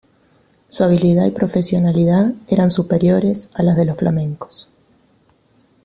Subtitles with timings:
[0.69, 4.71] Su habilidad y profesionalidad eran superiores a las de los flamencos.